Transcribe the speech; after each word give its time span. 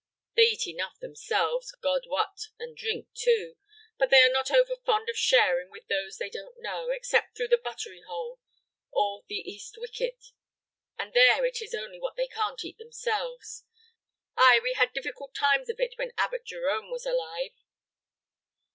They 0.35 0.47
eat 0.47 0.65
enough 0.65 0.97
themselves, 0.99 1.73
God 1.79 2.05
wot, 2.07 2.47
and 2.57 2.75
drink 2.75 3.09
too; 3.13 3.57
but 3.99 4.09
they 4.09 4.23
are 4.23 4.31
not 4.31 4.49
over 4.49 4.75
fond 4.83 5.09
of 5.09 5.15
sharing 5.15 5.69
with 5.69 5.85
those 5.89 6.17
they 6.17 6.31
don't 6.31 6.59
know, 6.59 6.89
except 6.89 7.37
through 7.37 7.49
the 7.49 7.59
buttery 7.63 8.01
hole 8.07 8.39
or 8.89 9.23
the 9.27 9.35
east 9.37 9.75
wicket; 9.77 10.31
and 10.97 11.13
there 11.13 11.45
it 11.45 11.61
is 11.61 11.75
only 11.75 11.99
what 11.99 12.15
they 12.15 12.25
can't 12.27 12.65
eat 12.65 12.79
themselves. 12.79 13.63
Ay, 14.35 14.59
we 14.63 14.73
had 14.73 14.91
different 14.91 15.35
times 15.35 15.69
of 15.69 15.79
it 15.79 15.93
when 15.97 16.13
Abbot 16.17 16.45
Jerome 16.45 16.89
was 16.89 17.05
alive." 17.05 17.51